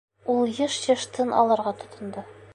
[0.35, 2.27] Ул йыш-йыш тын алырға тотондо.